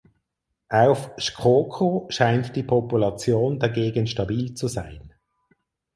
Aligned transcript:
Auf 0.69 1.11
Shikoku 1.19 2.07
scheint 2.09 2.55
die 2.55 2.63
Population 2.63 3.59
dagegen 3.59 4.07
stabil 4.07 4.55
zu 4.55 4.67
sein. 4.67 5.13